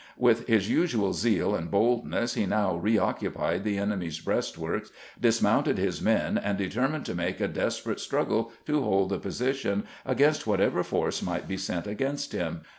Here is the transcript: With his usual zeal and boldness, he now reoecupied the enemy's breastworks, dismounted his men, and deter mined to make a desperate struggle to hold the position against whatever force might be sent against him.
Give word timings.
With 0.17 0.47
his 0.47 0.67
usual 0.67 1.13
zeal 1.13 1.53
and 1.53 1.69
boldness, 1.69 2.33
he 2.33 2.47
now 2.47 2.81
reoecupied 2.83 3.61
the 3.63 3.77
enemy's 3.77 4.19
breastworks, 4.19 4.89
dismounted 5.21 5.77
his 5.77 6.01
men, 6.01 6.39
and 6.39 6.57
deter 6.57 6.87
mined 6.87 7.05
to 7.05 7.13
make 7.13 7.39
a 7.39 7.47
desperate 7.47 7.99
struggle 7.99 8.51
to 8.65 8.81
hold 8.81 9.09
the 9.09 9.19
position 9.19 9.83
against 10.03 10.47
whatever 10.47 10.81
force 10.83 11.21
might 11.21 11.47
be 11.47 11.55
sent 11.55 11.85
against 11.85 12.31
him. 12.31 12.61